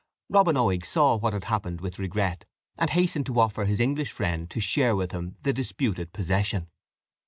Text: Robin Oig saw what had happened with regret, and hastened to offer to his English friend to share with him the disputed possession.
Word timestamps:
Robin 0.29 0.55
Oig 0.57 0.83
saw 0.83 1.15
what 1.15 1.31
had 1.31 1.43
happened 1.43 1.79
with 1.79 1.99
regret, 1.99 2.43
and 2.79 2.89
hastened 2.89 3.27
to 3.27 3.39
offer 3.39 3.61
to 3.65 3.69
his 3.69 3.79
English 3.79 4.11
friend 4.11 4.49
to 4.49 4.59
share 4.59 4.95
with 4.95 5.11
him 5.11 5.35
the 5.43 5.53
disputed 5.53 6.11
possession. 6.11 6.71